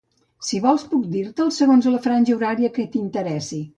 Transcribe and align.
Si 0.45 0.61
vols 0.63 0.85
puc 0.93 1.03
dir-te'ls 1.11 1.59
segons 1.63 1.91
la 1.97 2.01
franja 2.07 2.35
horària 2.39 2.73
que 2.79 2.87
t'interessi. 2.97 3.61